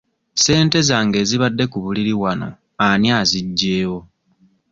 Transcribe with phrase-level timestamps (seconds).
[0.35, 2.49] Ssente zange ezibadde ku buliri wano
[2.87, 3.99] ani aziggyewo?